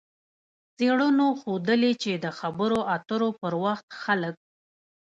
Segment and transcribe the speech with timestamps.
[0.77, 4.35] څېړنو ښودلې چې د خبرو اترو پر وخت خلک